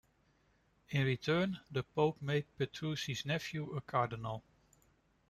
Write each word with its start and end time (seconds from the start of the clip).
In 0.89 1.05
return, 1.05 1.59
the 1.69 1.83
pope 1.83 2.19
made 2.23 2.45
Petrucci's 2.57 3.23
nephew 3.23 3.75
a 3.77 3.81
cardinal. 3.81 4.41